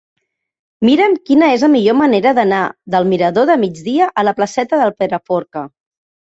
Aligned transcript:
Mira'm 0.87 1.11
quina 1.29 1.49
és 1.57 1.65
la 1.65 1.69
millor 1.73 1.95
manera 1.99 2.31
d'anar 2.39 2.61
del 2.95 3.05
mirador 3.11 3.47
del 3.51 3.61
Migdia 3.65 4.09
a 4.23 4.25
la 4.29 4.35
placeta 4.41 4.81
del 4.83 4.95
Pedraforca. 5.05 5.65